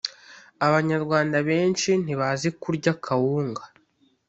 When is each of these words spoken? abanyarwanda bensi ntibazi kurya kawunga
abanyarwanda 0.67 1.37
bensi 1.49 1.89
ntibazi 2.03 2.47
kurya 2.61 2.93
kawunga 3.05 3.63